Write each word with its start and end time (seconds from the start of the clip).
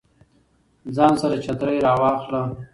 ځان 0.95 1.13
سره 1.21 1.35
چترۍ 1.45 1.77
راواخله 1.85 2.41